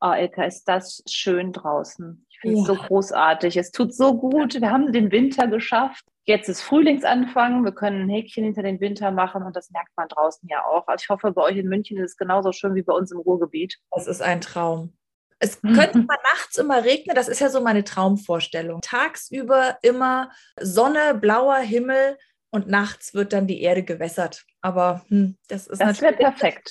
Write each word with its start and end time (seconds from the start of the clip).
Oh, 0.00 0.12
Ilka, 0.12 0.44
ist 0.44 0.64
das 0.64 1.02
schön 1.08 1.52
draußen. 1.52 2.24
Ich 2.30 2.38
finde 2.40 2.60
es 2.60 2.68
ja. 2.68 2.74
so 2.74 2.80
großartig. 2.82 3.56
Es 3.56 3.72
tut 3.72 3.94
so 3.94 4.16
gut. 4.16 4.60
Wir 4.60 4.70
haben 4.70 4.92
den 4.92 5.10
Winter 5.10 5.48
geschafft. 5.48 6.04
Jetzt 6.24 6.48
ist 6.48 6.62
Frühlingsanfang. 6.62 7.64
Wir 7.64 7.72
können 7.72 8.02
ein 8.02 8.08
Häkchen 8.08 8.44
hinter 8.44 8.62
den 8.62 8.80
Winter 8.80 9.10
machen 9.10 9.42
und 9.42 9.56
das 9.56 9.70
merkt 9.70 9.90
man 9.96 10.08
draußen 10.08 10.48
ja 10.48 10.64
auch. 10.64 10.86
Also 10.86 11.02
ich 11.02 11.08
hoffe, 11.08 11.32
bei 11.32 11.42
euch 11.42 11.56
in 11.56 11.68
München 11.68 11.98
ist 11.98 12.12
es 12.12 12.16
genauso 12.16 12.52
schön 12.52 12.74
wie 12.74 12.82
bei 12.82 12.92
uns 12.92 13.10
im 13.10 13.18
Ruhrgebiet. 13.18 13.78
Das 13.90 14.06
ist 14.06 14.22
ein 14.22 14.40
Traum. 14.40 14.92
Es 15.40 15.60
könnte 15.62 15.98
mal 15.98 16.18
nachts 16.34 16.58
immer 16.58 16.84
regnen, 16.84 17.16
das 17.16 17.28
ist 17.28 17.40
ja 17.40 17.48
so 17.48 17.60
meine 17.60 17.82
Traumvorstellung. 17.82 18.80
Tagsüber 18.82 19.78
immer 19.82 20.30
Sonne, 20.60 21.14
blauer 21.14 21.58
Himmel 21.58 22.18
und 22.50 22.68
nachts 22.68 23.14
wird 23.14 23.32
dann 23.32 23.46
die 23.46 23.62
Erde 23.62 23.82
gewässert. 23.82 24.44
Aber 24.60 25.04
hm, 25.08 25.36
das 25.48 25.66
ist 25.66 25.80
das 25.80 26.00
natürlich 26.00 26.18
perfekt. 26.18 26.70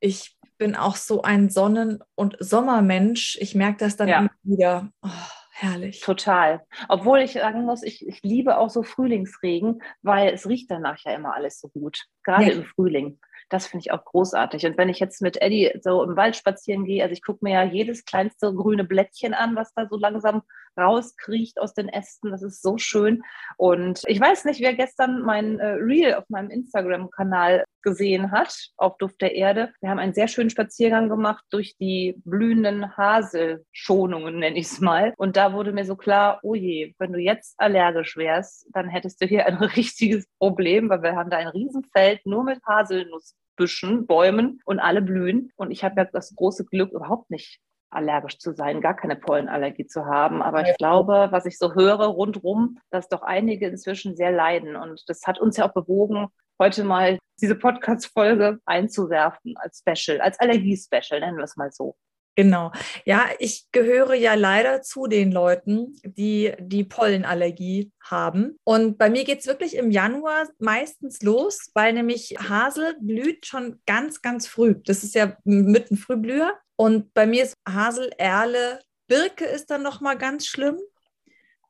Ich 0.00 0.36
bin 0.58 0.76
auch 0.76 0.96
so 0.96 1.22
ein 1.22 1.50
Sonnen- 1.50 2.02
und 2.14 2.36
Sommermensch. 2.38 3.36
Ich 3.40 3.54
merke 3.54 3.78
das 3.78 3.96
dann 3.96 4.08
ja. 4.08 4.18
immer 4.20 4.30
wieder. 4.42 4.92
Oh, 5.02 5.08
herrlich. 5.50 6.00
Total. 6.00 6.64
Obwohl 6.88 7.20
ich 7.20 7.32
sagen 7.32 7.64
muss, 7.64 7.82
ich, 7.82 8.06
ich 8.06 8.22
liebe 8.22 8.58
auch 8.58 8.70
so 8.70 8.82
Frühlingsregen, 8.82 9.82
weil 10.02 10.32
es 10.32 10.48
riecht 10.48 10.70
danach 10.70 10.98
ja 11.04 11.12
immer 11.14 11.34
alles 11.34 11.60
so 11.60 11.68
gut. 11.68 12.04
Gerade 12.24 12.46
ja. 12.46 12.52
im 12.52 12.64
Frühling. 12.64 13.18
Das 13.48 13.66
finde 13.66 13.82
ich 13.84 13.92
auch 13.92 14.04
großartig. 14.04 14.64
Und 14.64 14.78
wenn 14.78 14.88
ich 14.88 14.98
jetzt 14.98 15.20
mit 15.20 15.40
Eddie 15.42 15.72
so 15.82 16.02
im 16.02 16.16
Wald 16.16 16.36
spazieren 16.36 16.84
gehe, 16.84 17.02
also 17.02 17.12
ich 17.12 17.22
gucke 17.22 17.44
mir 17.44 17.52
ja 17.52 17.62
jedes 17.64 18.04
kleinste 18.04 18.54
grüne 18.54 18.84
Blättchen 18.84 19.34
an, 19.34 19.56
was 19.56 19.74
da 19.74 19.86
so 19.88 19.98
langsam 19.98 20.42
rauskriecht 20.78 21.60
aus 21.60 21.74
den 21.74 21.88
Ästen. 21.88 22.30
Das 22.30 22.42
ist 22.42 22.62
so 22.62 22.78
schön. 22.78 23.22
Und 23.56 24.02
ich 24.06 24.20
weiß 24.20 24.44
nicht, 24.44 24.60
wer 24.60 24.74
gestern 24.74 25.22
mein 25.22 25.58
äh, 25.58 25.72
Reel 25.74 26.14
auf 26.14 26.28
meinem 26.28 26.50
Instagram-Kanal 26.50 27.64
gesehen 27.82 28.30
hat, 28.30 28.70
auf 28.76 28.96
Duft 28.98 29.20
der 29.20 29.34
Erde. 29.34 29.72
Wir 29.80 29.90
haben 29.90 29.98
einen 29.98 30.14
sehr 30.14 30.28
schönen 30.28 30.50
Spaziergang 30.50 31.08
gemacht 31.08 31.44
durch 31.50 31.76
die 31.78 32.14
blühenden 32.24 32.96
Haselschonungen, 32.96 34.38
nenne 34.38 34.58
ich 34.58 34.66
es 34.66 34.80
mal. 34.80 35.14
Und 35.16 35.36
da 35.36 35.52
wurde 35.52 35.72
mir 35.72 35.84
so 35.84 35.96
klar, 35.96 36.40
oh 36.42 36.54
je, 36.54 36.94
wenn 36.98 37.12
du 37.12 37.18
jetzt 37.18 37.54
allergisch 37.58 38.16
wärst, 38.16 38.68
dann 38.72 38.88
hättest 38.88 39.20
du 39.20 39.26
hier 39.26 39.46
ein 39.46 39.56
richtiges 39.56 40.26
Problem, 40.38 40.88
weil 40.88 41.02
wir 41.02 41.16
haben 41.16 41.30
da 41.30 41.38
ein 41.38 41.48
Riesenfeld 41.48 42.24
nur 42.24 42.44
mit 42.44 42.60
Haselnuss 42.66 43.34
Büschen, 43.56 44.06
Bäumen 44.06 44.60
und 44.64 44.80
alle 44.80 45.02
blühen. 45.02 45.52
Und 45.56 45.70
ich 45.70 45.84
habe 45.84 46.00
ja 46.00 46.04
das 46.04 46.34
große 46.34 46.64
Glück, 46.64 46.92
überhaupt 46.92 47.30
nicht 47.30 47.60
allergisch 47.92 48.38
zu 48.38 48.52
sein, 48.52 48.80
gar 48.80 48.94
keine 48.94 49.16
Pollenallergie 49.16 49.86
zu 49.86 50.06
haben. 50.06 50.42
Aber 50.42 50.68
ich 50.68 50.76
glaube, 50.76 51.28
was 51.30 51.46
ich 51.46 51.58
so 51.58 51.74
höre 51.74 52.04
rundrum, 52.06 52.78
dass 52.90 53.08
doch 53.08 53.22
einige 53.22 53.68
inzwischen 53.68 54.16
sehr 54.16 54.32
leiden. 54.32 54.76
Und 54.76 55.02
das 55.08 55.26
hat 55.26 55.38
uns 55.38 55.56
ja 55.56 55.68
auch 55.68 55.74
bewogen, 55.74 56.28
heute 56.58 56.84
mal 56.84 57.18
diese 57.40 57.54
Podcast-Folge 57.54 58.58
einzuwerfen 58.66 59.54
als 59.56 59.82
Special, 59.86 60.20
als 60.20 60.38
Allergie-Special, 60.38 61.20
nennen 61.20 61.36
wir 61.36 61.44
es 61.44 61.56
mal 61.56 61.70
so. 61.72 61.96
Genau. 62.34 62.72
Ja, 63.04 63.26
ich 63.38 63.66
gehöre 63.72 64.14
ja 64.14 64.34
leider 64.34 64.80
zu 64.80 65.06
den 65.06 65.32
Leuten, 65.32 66.00
die 66.02 66.52
die 66.58 66.84
Pollenallergie 66.84 67.92
haben. 68.02 68.58
Und 68.64 68.96
bei 68.96 69.10
mir 69.10 69.24
geht 69.24 69.40
es 69.40 69.46
wirklich 69.46 69.76
im 69.76 69.90
Januar 69.90 70.48
meistens 70.58 71.20
los, 71.22 71.70
weil 71.74 71.92
nämlich 71.92 72.34
Hasel 72.38 72.96
blüht 73.00 73.46
schon 73.46 73.80
ganz, 73.86 74.22
ganz 74.22 74.46
früh. 74.46 74.76
Das 74.84 75.04
ist 75.04 75.14
ja 75.14 75.36
mitten 75.44 75.96
Frühblüher. 75.96 76.54
Und 76.76 77.12
bei 77.12 77.26
mir 77.26 77.42
ist 77.42 77.54
Hasel, 77.68 78.10
Erle, 78.16 78.80
Birke 79.08 79.44
ist 79.44 79.70
dann 79.70 79.82
nochmal 79.82 80.16
ganz 80.16 80.46
schlimm. 80.46 80.78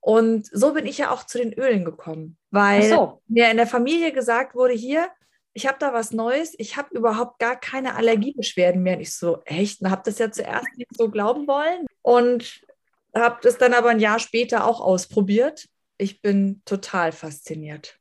Und 0.00 0.48
so 0.52 0.74
bin 0.74 0.86
ich 0.86 0.98
ja 0.98 1.10
auch 1.10 1.24
zu 1.24 1.38
den 1.38 1.52
Ölen 1.52 1.84
gekommen, 1.84 2.36
weil 2.50 2.88
so. 2.88 3.22
mir 3.28 3.50
in 3.50 3.56
der 3.56 3.68
Familie 3.68 4.12
gesagt 4.12 4.54
wurde, 4.56 4.74
hier, 4.74 5.08
ich 5.54 5.66
habe 5.66 5.78
da 5.78 5.92
was 5.92 6.12
Neues, 6.12 6.54
ich 6.58 6.76
habe 6.76 6.96
überhaupt 6.96 7.38
gar 7.38 7.58
keine 7.58 7.94
Allergiebeschwerden 7.96 8.82
mehr. 8.82 8.96
Und 8.96 9.02
ich 9.02 9.14
so, 9.14 9.42
echt? 9.44 9.82
Und 9.82 9.90
habe 9.90 10.02
das 10.04 10.18
ja 10.18 10.30
zuerst 10.30 10.68
nicht 10.76 10.96
so 10.96 11.10
glauben 11.10 11.46
wollen 11.46 11.86
und 12.02 12.62
habe 13.14 13.38
das 13.42 13.58
dann 13.58 13.74
aber 13.74 13.90
ein 13.90 14.00
Jahr 14.00 14.18
später 14.18 14.66
auch 14.66 14.80
ausprobiert. 14.80 15.68
Ich 15.98 16.22
bin 16.22 16.62
total 16.64 17.12
fasziniert. 17.12 17.98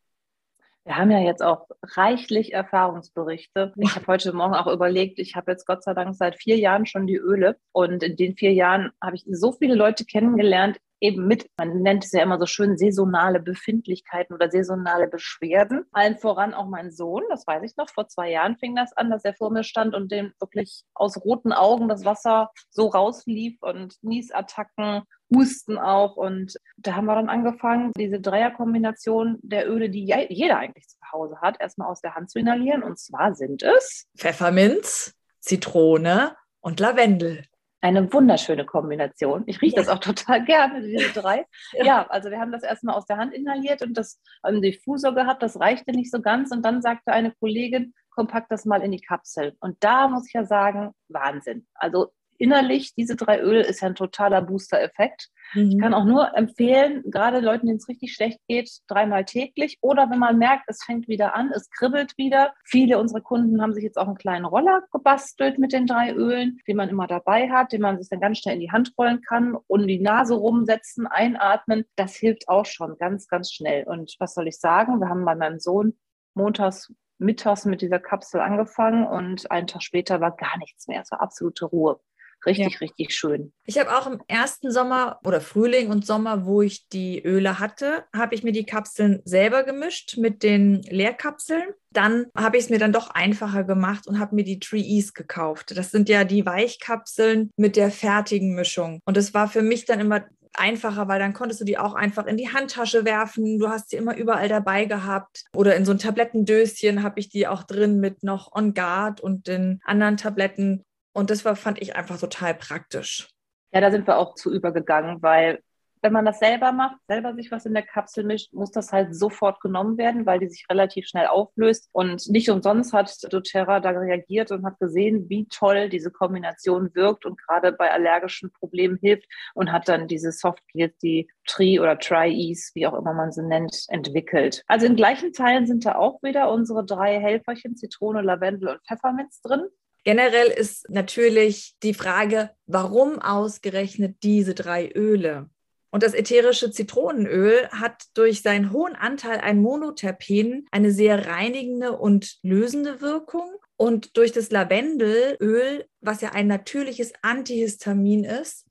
Wir 0.84 0.98
haben 0.98 1.12
ja 1.12 1.20
jetzt 1.20 1.44
auch 1.44 1.68
reichlich 1.84 2.54
Erfahrungsberichte. 2.54 3.74
Ich 3.76 3.96
habe 3.96 4.08
heute 4.08 4.34
Morgen 4.34 4.56
auch 4.56 4.66
überlegt, 4.66 5.20
ich 5.20 5.36
habe 5.36 5.52
jetzt 5.52 5.68
Gott 5.68 5.84
sei 5.84 5.94
Dank 5.94 6.16
seit 6.16 6.42
vier 6.42 6.58
Jahren 6.58 6.88
schon 6.88 7.06
die 7.06 7.18
Öle 7.18 7.58
und 7.72 8.02
in 8.02 8.16
den 8.16 8.36
vier 8.36 8.52
Jahren 8.54 8.92
habe 9.00 9.16
ich 9.16 9.24
so 9.30 9.52
viele 9.52 9.76
Leute 9.76 10.06
kennengelernt, 10.06 10.80
eben 11.02 11.28
mit, 11.28 11.50
man 11.58 11.82
nennt 11.82 12.06
es 12.06 12.12
ja 12.12 12.22
immer 12.22 12.40
so 12.40 12.46
schön, 12.46 12.78
saisonale 12.78 13.40
Befindlichkeiten 13.40 14.34
oder 14.34 14.50
saisonale 14.50 15.08
Beschwerden. 15.08 15.86
Allen 15.92 16.18
voran 16.18 16.54
auch 16.54 16.68
mein 16.68 16.92
Sohn, 16.92 17.24
das 17.30 17.46
weiß 17.46 17.64
ich 17.64 17.76
noch, 17.76 17.90
vor 17.90 18.08
zwei 18.08 18.32
Jahren 18.32 18.58
fing 18.58 18.76
das 18.76 18.94
an, 18.94 19.10
dass 19.10 19.26
er 19.26 19.34
vor 19.34 19.52
mir 19.52 19.64
stand 19.64 19.96
und 19.96 20.12
dem 20.12 20.34
wirklich 20.40 20.84
aus 20.94 21.18
roten 21.26 21.52
Augen 21.52 21.90
das 21.90 22.06
Wasser 22.06 22.52
so 22.70 22.88
rauslief 22.88 23.58
und 23.62 23.96
Niesattacken, 24.04 25.02
Husten 25.34 25.78
auch. 25.78 26.18
Und 26.18 26.56
da 26.78 26.96
haben 26.96 27.06
wir 27.06 27.16
dann 27.16 27.30
angefangen, 27.30 27.92
diese 27.98 28.20
Dreierkombination 28.20 29.40
der 29.42 29.70
Öle, 29.70 29.90
die 29.90 30.04
jeder 30.30 30.58
eigentlich 30.58 30.88
zu 30.88 30.98
Hause 31.12 31.38
hat, 31.42 31.60
erstmal 31.60 31.90
aus 31.90 32.02
der 32.02 32.16
Hand 32.16 32.30
zu 32.30 32.40
inhalieren. 32.40 32.84
Und 32.84 33.00
zwar 33.00 33.34
sind 33.34 33.64
es 33.64 34.08
Pfefferminz, 34.18 35.16
Zitrone 35.40 36.36
und 36.60 36.80
Lavendel. 36.80 37.44
Eine 37.82 38.14
wunderschöne 38.14 38.66
Kombination. 38.66 39.44
Ich 39.48 39.62
rieche 39.62 39.78
ja. 39.78 39.82
das 39.82 39.90
auch 39.90 40.00
total 40.00 40.46
gerne, 40.46 40.82
diese 40.82 41.12
drei. 41.20 41.46
ja. 41.74 41.86
ja. 41.86 42.08
also 42.10 42.30
wir 42.30 42.40
haben 42.40 42.52
das 42.52 42.64
erstmal 42.64 42.96
aus 42.96 43.06
der 43.06 43.18
Hand 43.18 43.34
inhaliert 43.34 43.82
und 43.82 43.98
das 43.98 44.22
im 44.48 44.62
Diffusor 44.62 45.16
gehabt. 45.16 45.42
Das 45.42 45.60
reichte 45.60 45.92
nicht 45.92 46.12
so 46.12 46.22
ganz. 46.22 46.52
Und 46.52 46.64
dann 46.64 46.82
sagte 46.82 47.12
eine 47.12 47.32
Kollegin, 47.32 47.94
komm, 48.12 48.28
pack 48.28 48.48
das 48.50 48.66
mal 48.66 48.82
in 48.82 48.92
die 48.92 49.02
Kapsel. 49.02 49.56
Und 49.60 49.78
da 49.80 50.08
muss 50.08 50.28
ich 50.28 50.34
ja 50.34 50.46
sagen, 50.46 50.92
Wahnsinn. 51.10 51.68
Also 51.74 52.12
innerlich, 52.42 52.94
diese 52.96 53.16
drei 53.16 53.40
Öle 53.40 53.62
ist 53.62 53.82
ja 53.82 53.88
ein 53.88 53.96
totaler 53.96 54.42
Booster-Effekt. 54.42 55.30
Mhm. 55.54 55.72
Ich 55.72 55.80
kann 55.80 55.94
auch 55.94 56.06
nur 56.06 56.36
empfehlen, 56.36 57.04
gerade 57.06 57.40
Leuten, 57.40 57.68
denen 57.68 57.78
es 57.78 57.88
richtig 57.88 58.14
schlecht 58.14 58.40
geht, 58.48 58.72
dreimal 58.88 59.26
täglich. 59.26 59.78
Oder 59.82 60.10
wenn 60.10 60.20
man 60.20 60.38
merkt, 60.38 60.64
es 60.68 60.84
fängt 60.84 61.08
wieder 61.08 61.36
an, 61.36 61.52
es 61.54 61.70
kribbelt 61.70 62.18
wieder. 62.18 62.54
Viele 62.66 63.00
unserer 63.00 63.22
Kunden 63.22 63.62
haben 63.62 63.74
sich 63.74 63.84
jetzt 63.84 63.98
auch 63.98 64.08
einen 64.08 64.18
kleinen 64.18 64.46
Roller 64.46 64.84
gebastelt 64.92 65.60
mit 65.60 65.72
den 65.72 65.86
drei 65.86 66.14
Ölen, 66.14 66.60
den 66.68 66.78
man 66.78 66.90
immer 66.90 67.08
dabei 67.08 67.50
hat, 67.50 67.72
den 67.72 67.82
man 67.82 68.00
sich 68.00 68.10
dann 68.10 68.20
ganz 68.20 68.40
schnell 68.40 68.56
in 68.56 68.62
die 68.62 68.72
Hand 68.72 68.94
rollen 68.98 69.22
kann 69.22 69.56
und 69.68 69.88
die 69.88 70.00
Nase 70.00 70.34
rumsetzen, 70.34 71.08
einatmen. 71.08 71.86
Das 71.96 72.16
hilft 72.16 72.50
auch 72.50 72.66
schon 72.66 72.98
ganz, 72.98 73.28
ganz 73.28 73.52
schnell. 73.52 73.84
Und 73.86 74.16
was 74.20 74.34
soll 74.34 74.48
ich 74.48 74.60
sagen? 74.60 75.00
Wir 75.00 75.10
haben 75.10 75.26
bei 75.26 75.36
meinem 75.36 75.60
Sohn 75.60 75.94
montags 76.34 76.92
mittags 77.22 77.66
mit 77.66 77.82
dieser 77.82 78.00
Kapsel 78.00 78.42
angefangen 78.42 79.06
und 79.06 79.50
einen 79.52 79.68
Tag 79.68 79.84
später 79.84 80.20
war 80.20 80.36
gar 80.36 80.58
nichts 80.58 80.88
mehr. 80.88 81.02
Es 81.02 81.12
war 81.12 81.22
absolute 81.22 81.66
Ruhe. 81.66 82.00
Richtig, 82.46 82.74
ja. 82.74 82.80
richtig 82.80 83.14
schön. 83.16 83.52
Ich 83.66 83.78
habe 83.78 83.96
auch 83.96 84.08
im 84.08 84.22
ersten 84.28 84.72
Sommer 84.72 85.20
oder 85.24 85.42
Frühling 85.42 85.90
und 85.90 86.06
Sommer, 86.06 86.46
wo 86.46 86.62
ich 86.62 86.88
die 86.90 87.24
Öle 87.24 87.60
hatte, 87.60 88.06
habe 88.16 88.36
ich 88.36 88.44
mir 88.44 88.52
die 88.52 88.66
Kapseln 88.66 89.22
selber 89.26 89.64
gemischt 89.64 90.18
mit 90.18 90.44
den 90.44 90.82
Leerkapseln. 90.84 91.64
Dann 91.92 92.28
habe 92.36 92.58
ich 92.58 92.66
es 92.66 92.70
mir 92.70 92.80
dann 92.80 92.94
doch 92.94 93.10
einfacher 93.10 93.64
gemacht 93.64 94.08
und 94.08 94.20
habe 94.20 94.36
mir 94.36 94.44
die 94.44 94.60
Tree 94.60 94.82
Ease 94.82 95.12
gekauft. 95.14 95.78
Das 95.78 95.92
sind 95.92 96.10
ja 96.10 96.24
die 96.24 96.46
Weichkapseln 96.46 97.52
mit 97.58 97.76
der 97.76 97.92
fertigen 97.92 98.56
Mischung. 98.56 99.00
Und 99.06 99.18
das 99.18 99.34
war 99.34 99.48
für 99.48 99.62
mich 99.62 99.86
dann 99.86 100.00
immer 100.00 100.26
einfacher, 100.54 101.08
weil 101.08 101.20
dann 101.20 101.34
konntest 101.34 101.62
du 101.62 101.66
die 101.66 101.78
auch 101.78 101.94
einfach 101.94 102.26
in 102.26 102.38
die 102.38 102.50
Handtasche 102.50 103.06
werfen. 103.06 103.60
Du 103.60 103.70
hast 103.70 103.90
sie 103.90 103.98
immer 103.98 104.16
überall 104.16 104.50
dabei 104.50 104.86
gehabt. 104.86 105.46
Oder 105.56 105.76
in 105.76 105.86
so 105.86 105.92
ein 105.92 106.00
Tablettendöschen 106.00 107.04
habe 107.04 107.20
ich 107.20 107.30
die 107.30 107.48
auch 107.48 107.64
drin 107.64 108.00
mit 108.00 108.24
noch 108.24 108.54
On 108.54 108.74
Guard 108.74 109.22
und 109.22 109.48
den 109.48 109.82
anderen 109.86 110.18
Tabletten. 110.18 110.84
Und 111.14 111.30
das 111.30 111.46
war, 111.46 111.56
fand 111.56 111.82
ich 111.82 111.96
einfach 111.96 112.20
total 112.20 112.54
praktisch. 112.54 113.30
Ja, 113.74 113.82
da 113.82 113.92
sind 113.92 114.08
wir 114.08 114.18
auch 114.18 114.36
zu 114.36 114.54
übergegangen, 114.54 115.22
weil 115.22 115.62
wenn 116.02 116.14
man 116.14 116.26
das 116.26 116.40
selber 116.40 116.72
macht, 116.72 116.98
selber 117.08 117.36
sich 117.36 117.52
was 117.52 117.66
in 117.66 117.74
der 117.74 117.84
Kapsel 117.84 118.24
mischt, 118.24 118.54
muss 118.54 118.72
das 118.72 118.92
halt 118.92 119.16
sofort 119.16 119.62
genommen 119.62 119.98
werden, 119.98 120.26
weil 120.26 120.40
die 120.40 120.50
sich 120.50 120.66
relativ 120.70 121.08
schnell 121.08 121.28
auflöst. 121.28 121.90
Und 121.92 122.28
nicht 122.30 122.50
umsonst 122.50 122.94
hat 122.94 123.16
doTERRA 123.32 123.80
da 123.80 123.92
reagiert 123.92 124.52
und 124.52 124.66
hat 124.66 124.80
gesehen, 124.80 125.30
wie 125.30 125.48
toll 125.48 125.90
diese 125.90 126.12
Kombination 126.12 126.94
wirkt 126.96 127.26
und 127.26 127.40
gerade 127.40 127.72
bei 127.72 127.92
allergischen 127.92 128.52
Problemen 128.52 128.98
hilft 128.98 129.26
und 129.54 129.72
hat 129.72 129.88
dann 129.88 130.08
diese 130.08 130.32
Softgels, 130.32 130.98
die 130.98 131.30
Tri 131.46 131.80
oder 131.80 132.00
Tri-Ease, 132.00 132.72
wie 132.74 132.88
auch 132.88 132.98
immer 132.98 133.14
man 133.14 133.32
sie 133.32 133.44
nennt, 133.44 133.86
entwickelt. 133.90 134.64
Also 134.68 134.88
in 134.88 134.96
gleichen 134.96 135.34
Teilen 135.34 135.68
sind 135.68 135.86
da 135.86 135.96
auch 135.96 136.22
wieder 136.24 136.52
unsere 136.52 136.84
drei 136.84 137.20
Helferchen, 137.20 137.76
Zitrone, 137.76 138.22
Lavendel 138.22 138.70
und 138.70 138.82
Pfefferminz 138.88 139.42
drin. 139.42 139.68
Generell 140.04 140.48
ist 140.48 140.90
natürlich 140.90 141.76
die 141.84 141.94
Frage, 141.94 142.52
warum 142.66 143.20
ausgerechnet 143.20 144.18
diese 144.24 144.56
drei 144.56 144.92
Öle? 144.92 145.50
Und 145.92 146.04
das 146.04 146.14
ätherische 146.14 146.72
Zitronenöl 146.72 147.68
hat 147.70 148.06
durch 148.14 148.42
seinen 148.42 148.72
hohen 148.72 148.96
Anteil 148.96 149.42
an 149.42 149.60
Monoterpen 149.62 150.66
eine 150.72 150.92
sehr 150.92 151.28
reinigende 151.28 151.98
und 151.98 152.38
lösende 152.44 153.02
Wirkung. 153.02 153.52
Und 153.76 154.16
durch 154.16 154.32
das 154.32 154.52
Lavendelöl, 154.52 155.86
was 156.00 156.22
ja 156.22 156.30
ein 156.30 156.48
natürliches 156.48 157.12
Antihistamin 157.22 158.24
ist, 158.24 158.66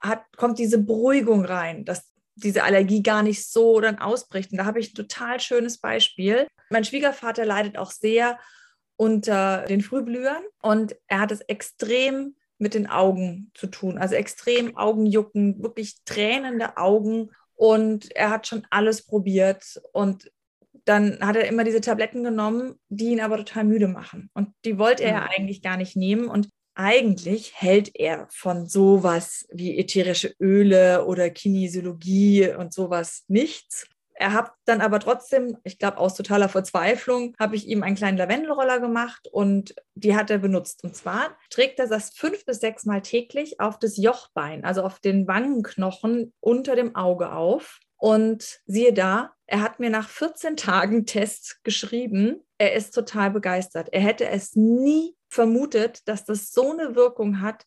hat, 0.00 0.24
kommt 0.36 0.58
diese 0.58 0.78
Beruhigung 0.78 1.44
rein, 1.44 1.84
dass 1.84 2.10
diese 2.34 2.64
Allergie 2.64 3.02
gar 3.02 3.22
nicht 3.22 3.48
so 3.48 3.80
dann 3.80 4.00
ausbricht. 4.00 4.50
Und 4.50 4.58
da 4.58 4.64
habe 4.64 4.80
ich 4.80 4.92
ein 4.92 4.96
total 4.96 5.38
schönes 5.38 5.78
Beispiel. 5.78 6.48
Mein 6.70 6.84
Schwiegervater 6.84 7.46
leidet 7.46 7.78
auch 7.78 7.92
sehr 7.92 8.38
unter 8.96 9.64
den 9.66 9.80
Frühblühern 9.80 10.42
und 10.62 10.96
er 11.08 11.20
hat 11.20 11.32
es 11.32 11.40
extrem 11.42 12.34
mit 12.58 12.74
den 12.74 12.88
Augen 12.88 13.50
zu 13.54 13.66
tun. 13.66 13.98
Also 13.98 14.14
extrem 14.14 14.76
Augenjucken, 14.76 15.62
wirklich 15.62 15.96
tränende 16.04 16.76
Augen. 16.76 17.30
Und 17.54 18.14
er 18.14 18.30
hat 18.30 18.46
schon 18.46 18.66
alles 18.70 19.04
probiert. 19.04 19.80
Und 19.92 20.30
dann 20.84 21.18
hat 21.20 21.36
er 21.36 21.48
immer 21.48 21.64
diese 21.64 21.80
Tabletten 21.80 22.22
genommen, 22.22 22.78
die 22.88 23.06
ihn 23.06 23.20
aber 23.20 23.38
total 23.38 23.64
müde 23.64 23.88
machen. 23.88 24.30
Und 24.34 24.50
die 24.64 24.78
wollte 24.78 25.04
er 25.04 25.22
mhm. 25.22 25.28
eigentlich 25.36 25.62
gar 25.62 25.76
nicht 25.76 25.96
nehmen. 25.96 26.28
Und 26.28 26.48
eigentlich 26.74 27.52
hält 27.54 27.94
er 27.94 28.26
von 28.30 28.66
sowas 28.66 29.46
wie 29.52 29.78
ätherische 29.78 30.34
Öle 30.40 31.04
oder 31.06 31.30
Kinesiologie 31.30 32.48
und 32.48 32.72
sowas 32.72 33.24
nichts. 33.28 33.86
Er 34.14 34.32
hat 34.32 34.52
dann 34.64 34.80
aber 34.80 35.00
trotzdem, 35.00 35.58
ich 35.64 35.78
glaube 35.78 35.98
aus 35.98 36.14
totaler 36.14 36.48
Verzweiflung, 36.48 37.34
habe 37.38 37.56
ich 37.56 37.66
ihm 37.66 37.82
einen 37.82 37.96
kleinen 37.96 38.16
Lavendelroller 38.18 38.80
gemacht 38.80 39.28
und 39.30 39.74
die 39.94 40.14
hat 40.14 40.30
er 40.30 40.38
benutzt. 40.38 40.84
Und 40.84 40.94
zwar 40.96 41.36
trägt 41.50 41.80
er 41.80 41.88
das 41.88 42.10
fünf 42.10 42.44
bis 42.44 42.60
sechs 42.60 42.84
Mal 42.84 43.02
täglich 43.02 43.60
auf 43.60 43.78
das 43.78 43.96
Jochbein, 43.96 44.64
also 44.64 44.82
auf 44.82 45.00
den 45.00 45.26
Wangenknochen 45.26 46.32
unter 46.40 46.76
dem 46.76 46.94
Auge 46.94 47.32
auf. 47.32 47.80
Und 47.96 48.60
siehe 48.66 48.92
da, 48.92 49.32
er 49.46 49.62
hat 49.62 49.80
mir 49.80 49.90
nach 49.90 50.08
14 50.08 50.56
Tagen 50.56 51.06
Test 51.06 51.60
geschrieben. 51.64 52.44
Er 52.58 52.74
ist 52.74 52.94
total 52.94 53.30
begeistert. 53.30 53.88
Er 53.92 54.00
hätte 54.00 54.28
es 54.28 54.54
nie 54.54 55.16
vermutet, 55.28 56.06
dass 56.06 56.24
das 56.24 56.52
so 56.52 56.72
eine 56.72 56.94
Wirkung 56.94 57.40
hat. 57.40 57.64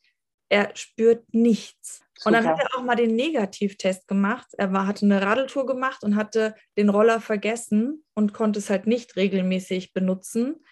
Er 0.49 0.71
spürt 0.75 1.33
nichts. 1.33 2.03
Super. 2.17 2.27
Und 2.27 2.33
dann 2.33 2.45
hat 2.47 2.59
er 2.59 2.77
auch 2.77 2.83
mal 2.83 2.95
den 2.95 3.15
Negativtest 3.15 4.07
gemacht. 4.07 4.47
Er 4.57 4.73
war, 4.73 4.87
hatte 4.87 5.05
eine 5.05 5.21
Radeltour 5.21 5.65
gemacht 5.65 6.03
und 6.03 6.15
hatte 6.15 6.55
den 6.77 6.89
Roller 6.89 7.21
vergessen 7.21 8.03
und 8.13 8.33
konnte 8.33 8.59
es 8.59 8.69
halt 8.69 8.87
nicht 8.87 9.15
regelmäßig 9.15 9.93
benutzen. 9.93 10.63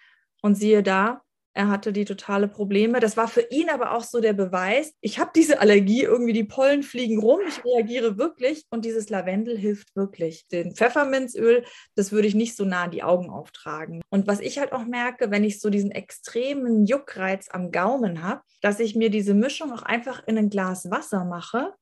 Und 0.42 0.54
siehe 0.54 0.82
da, 0.82 1.22
er 1.56 1.68
hatte 1.68 1.92
die 1.92 2.04
totale 2.04 2.48
Probleme. 2.48 3.00
Das 3.00 3.16
war 3.16 3.28
für 3.28 3.40
ihn 3.40 3.70
aber 3.70 3.92
auch 3.92 4.04
so 4.04 4.20
der 4.20 4.34
Beweis, 4.34 4.92
ich 5.00 5.18
habe 5.18 5.30
diese 5.34 5.58
Allergie, 5.58 6.02
irgendwie 6.02 6.34
die 6.34 6.44
Pollen 6.44 6.82
fliegen 6.82 7.18
rum, 7.18 7.40
ich 7.48 7.64
reagiere 7.64 8.18
wirklich 8.18 8.66
und 8.68 8.84
dieses 8.84 9.08
Lavendel 9.08 9.56
hilft 9.56 9.96
wirklich. 9.96 10.46
Den 10.48 10.76
Pfefferminzöl, 10.76 11.64
das 11.94 12.12
würde 12.12 12.28
ich 12.28 12.34
nicht 12.34 12.56
so 12.56 12.66
nah 12.66 12.84
an 12.84 12.90
die 12.90 13.02
Augen 13.02 13.30
auftragen. 13.30 14.02
Und 14.10 14.26
was 14.26 14.40
ich 14.40 14.58
halt 14.58 14.72
auch 14.72 14.84
merke, 14.84 15.30
wenn 15.30 15.44
ich 15.44 15.58
so 15.58 15.70
diesen 15.70 15.92
extremen 15.92 16.84
Juckreiz 16.84 17.48
am 17.50 17.70
Gaumen 17.70 18.22
habe, 18.22 18.42
dass 18.60 18.78
ich 18.78 18.94
mir 18.94 19.08
diese 19.08 19.32
Mischung 19.32 19.72
auch 19.72 19.82
einfach 19.82 20.22
in 20.26 20.36
ein 20.36 20.50
Glas 20.50 20.90
Wasser 20.90 21.24
mache 21.24 21.72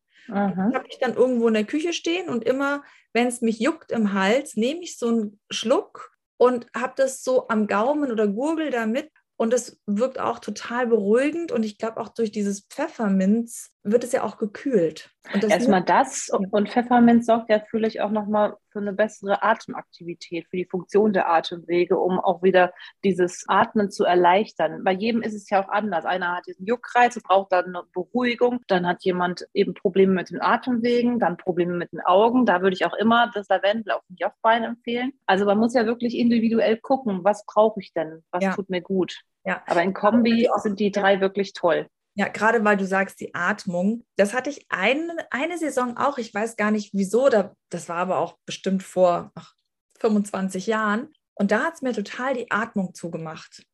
habe 0.74 0.86
ich 0.88 0.98
dann 0.98 1.12
irgendwo 1.14 1.48
in 1.48 1.54
der 1.54 1.64
Küche 1.64 1.92
stehen 1.92 2.30
und 2.30 2.44
immer, 2.44 2.82
wenn 3.12 3.26
es 3.26 3.42
mich 3.42 3.58
juckt 3.58 3.92
im 3.92 4.14
Hals, 4.14 4.56
nehme 4.56 4.80
ich 4.80 4.98
so 4.98 5.08
einen 5.08 5.40
Schluck 5.50 6.12
und 6.38 6.66
habe 6.74 6.94
das 6.96 7.22
so 7.22 7.48
am 7.48 7.66
Gaumen 7.66 8.10
oder 8.10 8.26
gurgel 8.26 8.70
damit 8.70 9.10
und 9.36 9.52
es 9.52 9.80
wirkt 9.86 10.18
auch 10.18 10.38
total 10.38 10.86
beruhigend 10.86 11.52
und 11.52 11.64
ich 11.64 11.78
glaube 11.78 12.00
auch 12.00 12.08
durch 12.08 12.30
dieses 12.30 12.66
Pfefferminz 12.66 13.73
wird 13.84 14.02
es 14.02 14.12
ja 14.12 14.22
auch 14.22 14.38
gekühlt. 14.38 15.10
Erstmal 15.32 15.82
das 15.82 16.30
und 16.30 16.70
Pfefferminz 16.70 17.26
sorgt 17.26 17.50
ja 17.50 17.58
natürlich 17.58 18.00
auch 18.00 18.10
nochmal 18.10 18.56
für 18.70 18.80
eine 18.80 18.92
bessere 18.92 19.42
Atemaktivität, 19.42 20.46
für 20.48 20.56
die 20.56 20.64
Funktion 20.64 21.12
der 21.12 21.30
Atemwege, 21.30 21.98
um 21.98 22.18
auch 22.18 22.42
wieder 22.42 22.72
dieses 23.04 23.44
Atmen 23.46 23.90
zu 23.90 24.04
erleichtern. 24.04 24.82
Bei 24.84 24.92
jedem 24.92 25.22
ist 25.22 25.34
es 25.34 25.48
ja 25.48 25.62
auch 25.62 25.68
anders. 25.68 26.04
Einer 26.06 26.36
hat 26.36 26.46
diesen 26.46 26.66
Juckreiz 26.66 27.16
und 27.16 27.24
braucht 27.24 27.52
dann 27.52 27.66
eine 27.66 27.82
Beruhigung. 27.92 28.60
Dann 28.66 28.86
hat 28.86 29.04
jemand 29.04 29.46
eben 29.52 29.74
Probleme 29.74 30.12
mit 30.12 30.30
den 30.30 30.40
Atemwegen, 30.40 31.18
dann 31.18 31.36
Probleme 31.36 31.74
mit 31.74 31.92
den 31.92 32.00
Augen. 32.00 32.46
Da 32.46 32.62
würde 32.62 32.74
ich 32.74 32.86
auch 32.86 32.94
immer 32.94 33.30
das 33.34 33.48
Lavendel 33.48 33.92
auf 33.92 34.02
dem 34.08 34.16
Jochbein 34.18 34.64
empfehlen. 34.64 35.12
Also 35.26 35.44
man 35.44 35.58
muss 35.58 35.74
ja 35.74 35.86
wirklich 35.86 36.16
individuell 36.16 36.78
gucken, 36.78 37.22
was 37.22 37.44
brauche 37.46 37.80
ich 37.80 37.92
denn, 37.92 38.24
was 38.30 38.42
ja. 38.42 38.54
tut 38.54 38.70
mir 38.70 38.80
gut. 38.80 39.20
Ja. 39.44 39.62
Aber 39.66 39.82
in 39.82 39.92
Kombi 39.92 40.48
sind 40.62 40.80
die 40.80 40.90
drei 40.90 41.20
wirklich 41.20 41.52
toll. 41.52 41.86
Ja, 42.14 42.28
gerade 42.28 42.64
weil 42.64 42.76
du 42.76 42.86
sagst, 42.86 43.20
die 43.20 43.34
Atmung. 43.34 44.04
Das 44.16 44.34
hatte 44.34 44.50
ich 44.50 44.66
ein, 44.68 45.10
eine 45.30 45.58
Saison 45.58 45.96
auch. 45.96 46.18
Ich 46.18 46.32
weiß 46.32 46.56
gar 46.56 46.70
nicht 46.70 46.94
wieso. 46.94 47.28
Da, 47.28 47.54
das 47.70 47.88
war 47.88 47.96
aber 47.96 48.18
auch 48.18 48.38
bestimmt 48.46 48.82
vor 48.82 49.32
ach, 49.34 49.54
25 50.00 50.66
Jahren. 50.66 51.12
Und 51.34 51.50
da 51.50 51.64
hat 51.64 51.74
es 51.74 51.82
mir 51.82 51.92
total 51.92 52.34
die 52.34 52.50
Atmung 52.52 52.94
zugemacht. 52.94 53.64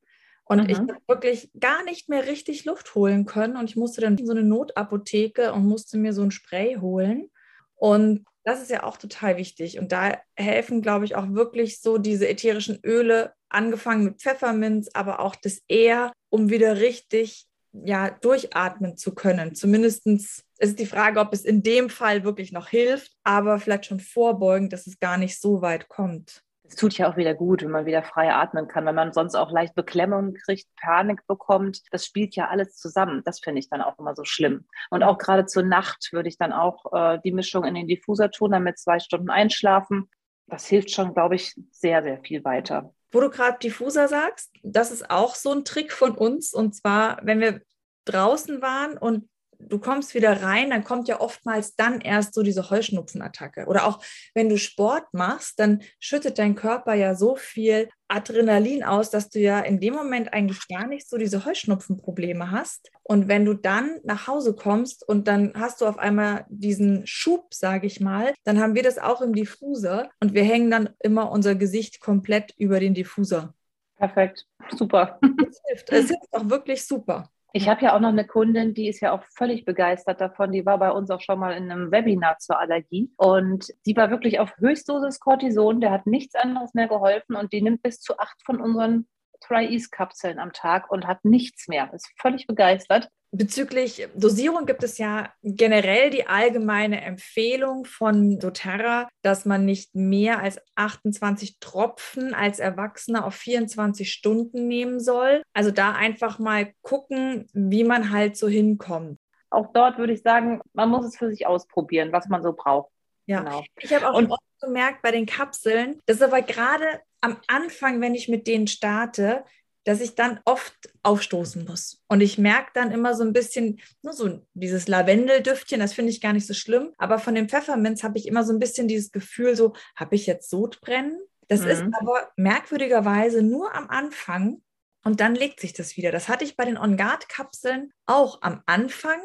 Und 0.44 0.62
mhm. 0.62 0.70
ich 0.70 0.78
habe 0.78 0.96
wirklich 1.06 1.50
gar 1.60 1.84
nicht 1.84 2.08
mehr 2.08 2.26
richtig 2.26 2.64
Luft 2.64 2.94
holen 2.94 3.26
können. 3.26 3.56
Und 3.56 3.68
ich 3.68 3.76
musste 3.76 4.00
dann 4.00 4.16
in 4.16 4.26
so 4.26 4.32
eine 4.32 4.42
Notapotheke 4.42 5.52
und 5.52 5.66
musste 5.66 5.98
mir 5.98 6.14
so 6.14 6.22
ein 6.22 6.30
Spray 6.30 6.76
holen. 6.76 7.30
Und 7.74 8.24
das 8.44 8.62
ist 8.62 8.70
ja 8.70 8.84
auch 8.84 8.96
total 8.96 9.36
wichtig. 9.36 9.78
Und 9.78 9.92
da 9.92 10.18
helfen, 10.34 10.80
glaube 10.80 11.04
ich, 11.04 11.14
auch 11.14 11.28
wirklich 11.34 11.80
so 11.80 11.98
diese 11.98 12.26
ätherischen 12.26 12.80
Öle, 12.84 13.34
angefangen 13.50 14.04
mit 14.04 14.20
Pfefferminz, 14.20 14.88
aber 14.94 15.20
auch 15.20 15.34
das 15.34 15.60
Ehr, 15.68 16.12
um 16.30 16.50
wieder 16.50 16.80
richtig 16.80 17.49
ja, 17.72 18.10
durchatmen 18.10 18.96
zu 18.96 19.14
können. 19.14 19.54
Zumindest 19.54 20.06
ist 20.06 20.78
die 20.78 20.86
Frage, 20.86 21.20
ob 21.20 21.32
es 21.32 21.44
in 21.44 21.62
dem 21.62 21.88
Fall 21.88 22.24
wirklich 22.24 22.52
noch 22.52 22.68
hilft, 22.68 23.12
aber 23.24 23.58
vielleicht 23.58 23.86
schon 23.86 24.00
vorbeugen, 24.00 24.68
dass 24.68 24.86
es 24.86 24.98
gar 24.98 25.16
nicht 25.16 25.40
so 25.40 25.62
weit 25.62 25.88
kommt. 25.88 26.42
Es 26.70 26.76
tut 26.76 26.96
ja 26.96 27.10
auch 27.10 27.16
wieder 27.16 27.34
gut, 27.34 27.62
wenn 27.62 27.72
man 27.72 27.84
wieder 27.84 28.04
frei 28.04 28.32
atmen 28.32 28.68
kann, 28.68 28.86
wenn 28.86 28.94
man 28.94 29.12
sonst 29.12 29.34
auch 29.34 29.50
leicht 29.50 29.74
Beklemmung 29.74 30.34
kriegt, 30.34 30.68
Panik 30.80 31.26
bekommt. 31.26 31.82
Das 31.90 32.06
spielt 32.06 32.36
ja 32.36 32.46
alles 32.46 32.76
zusammen. 32.76 33.22
Das 33.24 33.40
finde 33.40 33.58
ich 33.58 33.68
dann 33.68 33.82
auch 33.82 33.98
immer 33.98 34.14
so 34.14 34.22
schlimm. 34.24 34.66
Und 34.88 35.02
auch 35.02 35.18
gerade 35.18 35.46
zur 35.46 35.64
Nacht 35.64 36.10
würde 36.12 36.28
ich 36.28 36.38
dann 36.38 36.52
auch 36.52 36.92
äh, 36.92 37.18
die 37.24 37.32
Mischung 37.32 37.64
in 37.64 37.74
den 37.74 37.88
Diffuser 37.88 38.30
tun, 38.30 38.52
damit 38.52 38.78
zwei 38.78 39.00
Stunden 39.00 39.30
einschlafen. 39.30 40.08
Das 40.50 40.66
hilft 40.66 40.90
schon, 40.90 41.14
glaube 41.14 41.36
ich, 41.36 41.54
sehr, 41.70 42.02
sehr 42.02 42.18
viel 42.18 42.44
weiter. 42.44 42.92
Wo 43.12 43.20
du 43.20 43.30
gerade 43.30 43.58
Diffuser 43.58 44.08
sagst, 44.08 44.52
das 44.62 44.90
ist 44.90 45.10
auch 45.10 45.34
so 45.34 45.52
ein 45.52 45.64
Trick 45.64 45.92
von 45.92 46.12
uns. 46.12 46.52
Und 46.52 46.74
zwar, 46.74 47.18
wenn 47.22 47.40
wir 47.40 47.62
draußen 48.04 48.60
waren 48.60 48.98
und 48.98 49.28
du 49.68 49.78
kommst 49.78 50.14
wieder 50.14 50.42
rein, 50.42 50.70
dann 50.70 50.84
kommt 50.84 51.08
ja 51.08 51.20
oftmals 51.20 51.74
dann 51.76 52.00
erst 52.00 52.34
so 52.34 52.42
diese 52.42 52.70
Heuschnupfenattacke. 52.70 53.66
Oder 53.66 53.86
auch 53.86 54.02
wenn 54.34 54.48
du 54.48 54.58
Sport 54.58 55.12
machst, 55.12 55.58
dann 55.60 55.82
schüttet 55.98 56.38
dein 56.38 56.54
Körper 56.54 56.94
ja 56.94 57.14
so 57.14 57.36
viel 57.36 57.88
Adrenalin 58.08 58.82
aus, 58.82 59.10
dass 59.10 59.30
du 59.30 59.38
ja 59.38 59.60
in 59.60 59.80
dem 59.80 59.94
Moment 59.94 60.32
eigentlich 60.32 60.66
gar 60.68 60.86
nicht 60.86 61.08
so 61.08 61.16
diese 61.16 61.44
Heuschnupfenprobleme 61.44 62.50
hast. 62.50 62.90
Und 63.02 63.28
wenn 63.28 63.44
du 63.44 63.54
dann 63.54 64.00
nach 64.02 64.26
Hause 64.26 64.54
kommst 64.54 65.08
und 65.08 65.28
dann 65.28 65.52
hast 65.54 65.80
du 65.80 65.86
auf 65.86 65.98
einmal 65.98 66.44
diesen 66.48 67.06
Schub, 67.06 67.54
sage 67.54 67.86
ich 67.86 68.00
mal, 68.00 68.34
dann 68.44 68.60
haben 68.60 68.74
wir 68.74 68.82
das 68.82 68.98
auch 68.98 69.20
im 69.20 69.34
Diffuser 69.34 70.10
und 70.20 70.34
wir 70.34 70.42
hängen 70.42 70.70
dann 70.70 70.90
immer 71.00 71.30
unser 71.30 71.54
Gesicht 71.54 72.00
komplett 72.00 72.52
über 72.56 72.80
den 72.80 72.94
Diffuser. 72.94 73.54
Perfekt, 73.96 74.46
super. 74.76 75.18
Es 75.22 75.60
hilft, 75.66 75.92
es 75.92 76.08
hilft 76.08 76.32
auch 76.32 76.48
wirklich 76.48 76.86
super. 76.86 77.30
Ich 77.52 77.68
habe 77.68 77.82
ja 77.82 77.96
auch 77.96 78.00
noch 78.00 78.10
eine 78.10 78.26
Kundin, 78.26 78.74
die 78.74 78.88
ist 78.88 79.00
ja 79.00 79.12
auch 79.12 79.24
völlig 79.36 79.64
begeistert 79.64 80.20
davon. 80.20 80.52
Die 80.52 80.64
war 80.64 80.78
bei 80.78 80.92
uns 80.92 81.10
auch 81.10 81.20
schon 81.20 81.38
mal 81.38 81.52
in 81.56 81.70
einem 81.70 81.90
Webinar 81.90 82.38
zur 82.38 82.60
Allergie 82.60 83.10
und 83.16 83.66
die 83.86 83.96
war 83.96 84.10
wirklich 84.10 84.38
auf 84.38 84.56
Höchstdosis 84.58 85.18
Cortison. 85.18 85.80
Der 85.80 85.90
hat 85.90 86.06
nichts 86.06 86.36
anderes 86.36 86.74
mehr 86.74 86.86
geholfen 86.86 87.34
und 87.34 87.52
die 87.52 87.62
nimmt 87.62 87.82
bis 87.82 88.00
zu 88.00 88.18
acht 88.18 88.40
von 88.44 88.60
unseren 88.60 89.08
Tri-Ease-Kapseln 89.40 90.38
am 90.38 90.52
Tag 90.52 90.90
und 90.90 91.06
hat 91.06 91.24
nichts 91.24 91.68
mehr. 91.68 91.92
Ist 91.92 92.10
völlig 92.18 92.46
begeistert. 92.46 93.10
Bezüglich 93.32 94.08
Dosierung 94.16 94.66
gibt 94.66 94.82
es 94.82 94.98
ja 94.98 95.32
generell 95.44 96.10
die 96.10 96.26
allgemeine 96.26 97.00
Empfehlung 97.02 97.84
von 97.84 98.40
doTERRA, 98.40 99.08
dass 99.22 99.44
man 99.44 99.64
nicht 99.64 99.94
mehr 99.94 100.40
als 100.40 100.60
28 100.74 101.60
Tropfen 101.60 102.34
als 102.34 102.58
Erwachsener 102.58 103.24
auf 103.24 103.36
24 103.36 104.12
Stunden 104.12 104.66
nehmen 104.66 104.98
soll. 104.98 105.42
Also 105.52 105.70
da 105.70 105.92
einfach 105.92 106.40
mal 106.40 106.72
gucken, 106.82 107.46
wie 107.52 107.84
man 107.84 108.10
halt 108.10 108.36
so 108.36 108.48
hinkommt. 108.48 109.18
Auch 109.48 109.72
dort 109.72 109.98
würde 109.98 110.12
ich 110.12 110.22
sagen, 110.22 110.60
man 110.72 110.88
muss 110.88 111.06
es 111.06 111.16
für 111.16 111.30
sich 111.30 111.46
ausprobieren, 111.46 112.12
was 112.12 112.28
man 112.28 112.42
so 112.42 112.52
braucht. 112.52 112.90
Ja, 113.30 113.42
genau. 113.42 113.64
ich 113.78 113.94
habe 113.94 114.10
auch 114.10 114.14
und, 114.14 114.34
gemerkt 114.60 115.02
bei 115.02 115.12
den 115.12 115.24
Kapseln, 115.24 116.00
das 116.06 116.16
ist 116.16 116.22
aber 116.22 116.42
gerade 116.42 117.00
am 117.20 117.36
Anfang, 117.46 118.00
wenn 118.00 118.16
ich 118.16 118.28
mit 118.28 118.48
denen 118.48 118.66
starte, 118.66 119.44
dass 119.84 120.00
ich 120.00 120.16
dann 120.16 120.40
oft 120.44 120.74
aufstoßen 121.04 121.64
muss. 121.64 122.02
Und 122.08 122.22
ich 122.22 122.38
merke 122.38 122.72
dann 122.74 122.90
immer 122.90 123.14
so 123.14 123.22
ein 123.22 123.32
bisschen, 123.32 123.80
nur 124.02 124.14
so 124.14 124.44
dieses 124.54 124.88
Lavendeldüftchen, 124.88 125.78
das 125.78 125.92
finde 125.92 126.10
ich 126.10 126.20
gar 126.20 126.32
nicht 126.32 126.46
so 126.46 126.54
schlimm. 126.54 126.92
Aber 126.98 127.20
von 127.20 127.36
dem 127.36 127.48
Pfefferminz 127.48 128.02
habe 128.02 128.18
ich 128.18 128.26
immer 128.26 128.42
so 128.42 128.52
ein 128.52 128.58
bisschen 128.58 128.88
dieses 128.88 129.12
Gefühl, 129.12 129.54
so, 129.54 129.74
habe 129.94 130.16
ich 130.16 130.26
jetzt 130.26 130.50
Sodbrennen? 130.50 131.20
Das 131.46 131.60
mhm. 131.60 131.68
ist 131.68 131.84
aber 132.00 132.30
merkwürdigerweise 132.36 133.42
nur 133.42 133.72
am 133.74 133.88
Anfang. 133.88 134.60
und 135.04 135.20
dann 135.20 135.36
legt 135.36 135.60
sich 135.60 135.72
das 135.72 135.96
wieder. 135.96 136.10
Das 136.10 136.28
hatte 136.28 136.44
ich 136.44 136.56
bei 136.56 136.64
den 136.64 136.76
On-Guard-Kapseln 136.76 137.92
auch 138.06 138.42
am 138.42 138.62
Anfang 138.66 139.20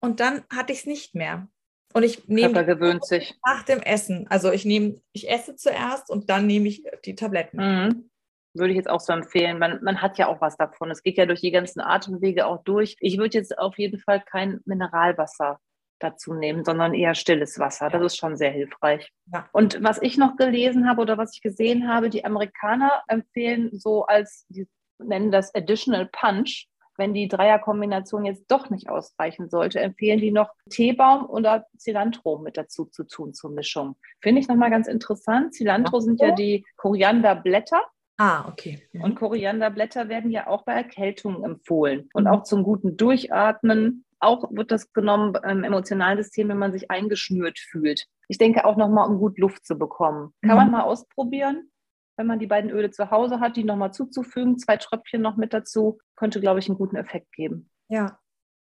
und 0.00 0.20
dann 0.20 0.44
hatte 0.48 0.72
ich 0.72 0.80
es 0.80 0.86
nicht 0.86 1.16
mehr. 1.16 1.48
Und 1.94 2.02
ich 2.02 2.28
nehme 2.28 2.64
gewöhnt 2.64 3.04
sich. 3.06 3.34
nach 3.46 3.62
dem 3.62 3.80
Essen. 3.80 4.26
Also 4.28 4.52
ich 4.52 4.64
nehme, 4.64 5.00
ich 5.12 5.30
esse 5.30 5.56
zuerst 5.56 6.10
und 6.10 6.28
dann 6.28 6.46
nehme 6.46 6.68
ich 6.68 6.84
die 7.04 7.14
Tabletten. 7.14 7.58
Mhm. 7.58 8.10
Würde 8.54 8.70
ich 8.70 8.76
jetzt 8.76 8.90
auch 8.90 9.00
so 9.00 9.12
empfehlen. 9.12 9.58
Man, 9.58 9.82
man 9.82 10.02
hat 10.02 10.18
ja 10.18 10.26
auch 10.26 10.40
was 10.40 10.56
davon. 10.56 10.90
Es 10.90 11.02
geht 11.02 11.16
ja 11.16 11.26
durch 11.26 11.40
die 11.40 11.50
ganzen 11.50 11.80
Atemwege 11.80 12.46
auch 12.46 12.62
durch. 12.64 12.96
Ich 13.00 13.18
würde 13.18 13.38
jetzt 13.38 13.56
auf 13.56 13.78
jeden 13.78 14.00
Fall 14.00 14.20
kein 14.20 14.60
Mineralwasser 14.64 15.60
dazu 15.98 16.34
nehmen, 16.34 16.64
sondern 16.64 16.94
eher 16.94 17.14
stilles 17.14 17.58
Wasser. 17.58 17.90
Das 17.90 18.02
ist 18.02 18.16
schon 18.16 18.36
sehr 18.36 18.50
hilfreich. 18.50 19.10
Ja. 19.32 19.48
Und 19.52 19.82
was 19.82 20.00
ich 20.00 20.16
noch 20.16 20.36
gelesen 20.36 20.88
habe 20.88 21.02
oder 21.02 21.18
was 21.18 21.34
ich 21.34 21.42
gesehen 21.42 21.88
habe, 21.88 22.10
die 22.10 22.24
Amerikaner 22.24 23.02
empfehlen 23.08 23.70
so 23.72 24.04
als, 24.04 24.46
die 24.48 24.68
nennen 24.98 25.30
das 25.30 25.54
Additional 25.54 26.06
Punch, 26.06 26.66
wenn 26.98 27.14
die 27.14 27.28
Dreierkombination 27.28 28.24
jetzt 28.24 28.50
doch 28.50 28.70
nicht 28.70 28.90
ausreichen 28.90 29.48
sollte, 29.48 29.80
empfehlen 29.80 30.20
die 30.20 30.32
noch 30.32 30.50
Teebaum 30.68 31.26
oder 31.26 31.66
Cilantro 31.78 32.38
mit 32.38 32.56
dazu 32.56 32.84
zu 32.86 33.04
tun 33.04 33.32
zur 33.32 33.50
Mischung. 33.50 33.96
Finde 34.20 34.40
ich 34.40 34.48
nochmal 34.48 34.70
ganz 34.70 34.88
interessant. 34.88 35.54
Cilantro 35.54 36.00
sind 36.00 36.20
ja 36.20 36.32
die 36.32 36.66
Korianderblätter. 36.76 37.80
Ah, 38.18 38.48
okay. 38.48 38.82
Mhm. 38.92 39.04
Und 39.04 39.14
Korianderblätter 39.14 40.08
werden 40.08 40.30
ja 40.30 40.48
auch 40.48 40.64
bei 40.64 40.72
Erkältungen 40.72 41.44
empfohlen 41.44 42.10
und 42.12 42.24
mhm. 42.24 42.30
auch 42.30 42.42
zum 42.42 42.64
guten 42.64 42.96
Durchatmen. 42.96 44.04
Auch 44.18 44.50
wird 44.50 44.72
das 44.72 44.92
genommen 44.92 45.36
im 45.48 45.62
emotionalen 45.62 46.18
System, 46.18 46.48
wenn 46.48 46.58
man 46.58 46.72
sich 46.72 46.90
eingeschnürt 46.90 47.60
fühlt. 47.60 48.06
Ich 48.26 48.36
denke 48.36 48.64
auch 48.64 48.76
nochmal, 48.76 49.08
um 49.08 49.18
gut 49.18 49.38
Luft 49.38 49.64
zu 49.64 49.78
bekommen. 49.78 50.34
Kann 50.42 50.50
mhm. 50.50 50.56
man 50.56 50.70
mal 50.72 50.82
ausprobieren 50.82 51.70
wenn 52.18 52.26
man 52.26 52.40
die 52.40 52.46
beiden 52.46 52.70
Öle 52.70 52.90
zu 52.90 53.10
Hause 53.10 53.40
hat, 53.40 53.56
die 53.56 53.64
nochmal 53.64 53.92
zuzufügen, 53.92 54.58
zwei 54.58 54.76
Tröpfchen 54.76 55.22
noch 55.22 55.36
mit 55.36 55.54
dazu, 55.54 55.98
könnte, 56.16 56.40
glaube 56.40 56.58
ich, 56.58 56.68
einen 56.68 56.76
guten 56.76 56.96
Effekt 56.96 57.32
geben. 57.32 57.70
Ja. 57.88 58.18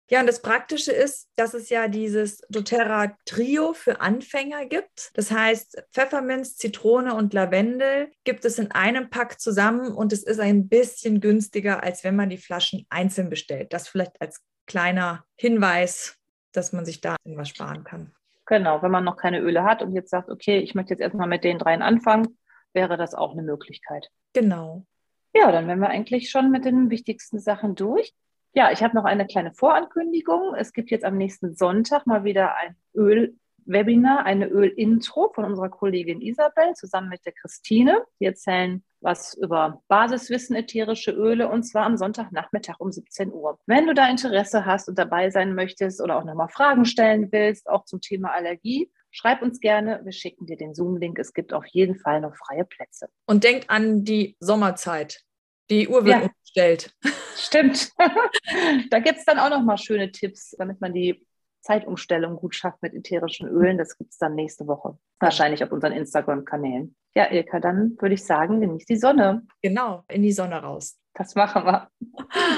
Ja, 0.10 0.20
und 0.20 0.28
das 0.28 0.42
Praktische 0.42 0.92
ist, 0.92 1.30
dass 1.38 1.54
es 1.54 1.70
ja 1.70 1.88
dieses 1.88 2.42
doTERRA 2.50 3.16
Trio 3.26 3.74
für 3.74 4.02
Anfänger 4.02 4.66
gibt. 4.66 5.10
Das 5.14 5.32
heißt, 5.32 5.86
Pfefferminz, 5.94 6.58
Zitrone 6.58 7.16
und 7.16 7.34
Lavendel 7.34 8.12
gibt 8.26 8.44
es 8.44 8.60
in 8.60 8.72
einem 8.72 9.10
Pack 9.10 9.40
zusammen 9.40 9.94
und 9.94 10.12
es 10.12 10.24
ist 10.24 10.42
ein 10.42 10.68
bisschen 10.68 11.22
günstiger, 11.22 11.82
als 11.82 12.04
wenn 12.04 12.18
man 12.18 12.30
die 12.30 12.38
Flaschen 12.38 12.86
einzeln 12.90 13.30
bestellt. 13.30 13.72
Das 13.72 13.88
vielleicht 13.88 14.22
als 14.22 14.44
kleiner 14.68 15.24
Hinweis, 15.38 16.18
dass 16.52 16.74
man 16.74 16.86
sich 16.86 17.00
da 17.00 17.16
irgendwas 17.24 17.50
sparen 17.50 17.86
kann. 17.86 18.12
Genau, 18.46 18.82
wenn 18.82 18.92
man 18.92 19.06
noch 19.06 19.16
keine 19.16 19.40
Öle 19.40 19.64
hat 19.64 19.82
und 19.82 19.94
jetzt 19.94 20.10
sagt, 20.10 20.30
okay, 20.30 20.60
ich 20.60 20.76
möchte 20.76 20.94
jetzt 20.94 21.00
erstmal 21.00 21.30
mit 21.30 21.46
den 21.46 21.58
dreien 21.58 21.82
anfangen, 21.82 22.38
wäre 22.74 22.98
das 22.98 23.14
auch 23.14 23.32
eine 23.32 23.44
Möglichkeit. 23.44 24.10
Genau. 24.34 24.86
Ja, 25.34 25.52
dann 25.52 25.68
wären 25.68 25.80
wir 25.80 25.90
eigentlich 25.90 26.30
schon 26.30 26.52
mit 26.52 26.66
den 26.66 26.90
wichtigsten 26.90 27.40
Sachen 27.40 27.76
durch. 27.76 28.14
Ja, 28.54 28.72
ich 28.72 28.84
habe 28.84 28.96
noch 28.96 29.06
eine 29.06 29.26
kleine 29.26 29.54
Vorankündigung. 29.54 30.56
Es 30.56 30.74
gibt 30.74 30.92
jetzt 30.92 31.06
am 31.06 31.18
nächsten 31.18 31.56
Sonntag 31.56 32.06
mal 32.06 32.26
wieder 32.26 32.56
ein 32.56 32.76
Öl-Webinar, 32.94 34.26
eine 34.26 34.48
Öl-Intro 34.48 35.32
von 35.34 35.46
unserer 35.46 35.70
Kollegin 35.70 36.22
Isabel 36.22 36.74
zusammen 36.74 37.08
mit 37.08 37.26
der 37.26 37.32
Christine. 37.32 38.04
Die 38.20 38.26
erzählen 38.26 38.84
was 39.02 39.34
über 39.34 39.82
Basiswissen 39.88 40.56
ätherische 40.56 41.12
Öle 41.12 41.50
und 41.50 41.64
zwar 41.64 41.86
am 41.86 41.98
Sonntagnachmittag 41.98 42.76
um 42.80 42.92
17 42.92 43.34
Uhr. 43.34 43.60
Wenn 43.66 43.88
du 43.88 43.94
da 43.94 44.08
Interesse 44.08 44.66
hast 44.66 44.88
und 44.88 44.98
dabei 44.98 45.32
sein 45.32 45.56
möchtest 45.56 46.02
oder 46.02 46.18
auch 46.18 46.24
nochmal 46.24 46.50
Fragen 46.50 46.86
stellen 46.86 47.32
willst, 47.32 47.68
auch 47.68 47.86
zum 47.86 48.00
Thema 48.00 48.32
Allergie, 48.32 48.92
Schreib 49.12 49.42
uns 49.42 49.60
gerne, 49.60 50.02
wir 50.04 50.12
schicken 50.12 50.46
dir 50.46 50.58
den 50.58 50.74
Zoom-Link. 50.74 51.20
Es 51.20 51.34
gibt 51.34 51.54
auf 51.54 51.66
jeden 51.68 51.98
Fall 51.98 52.22
noch 52.22 52.36
freie 52.36 52.66
Plätze. 52.66 53.10
Und 53.26 53.44
denk 53.44 53.66
an 53.68 54.04
die 54.04 54.36
Sommerzeit. 54.40 55.22
Die 55.70 55.88
Uhr 55.88 56.06
wird 56.06 56.16
ja. 56.16 56.22
umgestellt. 56.24 56.96
Stimmt. 57.36 57.92
da 58.90 59.00
gibt 59.00 59.20
es 59.20 59.26
dann 59.26 59.40
auch 59.40 59.50
noch 59.50 59.64
mal 59.64 59.78
schöne 59.78 60.12
Tipps, 60.12 60.56
damit 60.58 60.82
man 60.82 60.94
die 60.94 61.26
Zeitumstellung 61.62 62.38
gut 62.38 62.56
schafft 62.56 62.82
mit 62.82 62.94
ätherischen 62.94 63.48
Ölen. 63.48 63.78
Das 63.78 63.98
gibt 63.98 64.12
es 64.12 64.18
dann 64.18 64.36
nächste 64.36 64.68
Woche. 64.68 64.98
Wahrscheinlich 65.20 65.64
auf 65.64 65.72
unseren 65.72 65.94
Instagram-Kanälen. 65.94 66.96
Ja, 67.14 67.32
Ilka, 67.32 67.60
dann 67.60 67.98
würde 68.00 68.16
ich 68.16 68.26
sagen, 68.26 68.62
genieß 68.62 68.86
die 68.86 68.96
Sonne. 68.96 69.46
Genau, 69.62 70.04
in 70.08 70.24
die 70.24 70.32
Sonne 70.32 70.62
raus. 70.62 70.98
Das 71.14 71.36
machen 71.36 71.66
wir. 71.66 71.90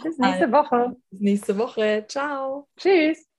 Bis 0.03 0.17
nächste 0.17 0.51
Woche. 0.51 0.95
Bis 1.09 1.19
nächste 1.19 1.57
Woche. 1.57 2.05
Ciao. 2.07 2.67
Tschüss. 2.77 3.32